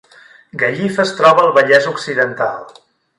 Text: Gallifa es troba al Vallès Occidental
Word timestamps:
Gallifa 0.61 1.03
es 1.03 1.11
troba 1.19 1.43
al 1.47 1.53
Vallès 1.57 1.85
Occidental 1.95 2.65